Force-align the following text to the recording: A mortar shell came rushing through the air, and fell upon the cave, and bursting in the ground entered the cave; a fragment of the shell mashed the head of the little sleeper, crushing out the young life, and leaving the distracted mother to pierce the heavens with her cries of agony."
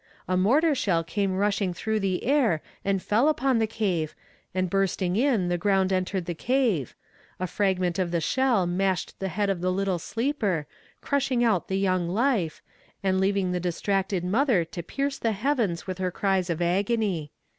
A 0.27 0.35
mortar 0.35 0.73
shell 0.73 1.03
came 1.03 1.35
rushing 1.37 1.75
through 1.75 1.99
the 1.99 2.23
air, 2.23 2.63
and 2.83 3.03
fell 3.03 3.29
upon 3.29 3.59
the 3.59 3.67
cave, 3.67 4.15
and 4.51 4.67
bursting 4.67 5.15
in 5.15 5.47
the 5.47 5.59
ground 5.59 5.93
entered 5.93 6.25
the 6.25 6.33
cave; 6.33 6.95
a 7.39 7.45
fragment 7.45 7.99
of 7.99 8.09
the 8.09 8.19
shell 8.19 8.65
mashed 8.65 9.19
the 9.19 9.27
head 9.27 9.47
of 9.47 9.61
the 9.61 9.71
little 9.71 9.99
sleeper, 9.99 10.65
crushing 11.01 11.43
out 11.43 11.67
the 11.67 11.77
young 11.77 12.09
life, 12.09 12.63
and 13.03 13.19
leaving 13.21 13.51
the 13.51 13.59
distracted 13.59 14.23
mother 14.23 14.65
to 14.65 14.81
pierce 14.81 15.19
the 15.19 15.33
heavens 15.33 15.85
with 15.85 15.99
her 15.99 16.09
cries 16.09 16.49
of 16.49 16.63
agony." 16.63 17.31